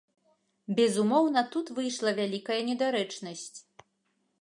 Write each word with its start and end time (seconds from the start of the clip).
Безумоўна, 0.79 1.45
тут 1.57 1.71
выйшла 1.81 2.17
вялікая 2.23 2.61
недарэчнасць. 2.71 3.59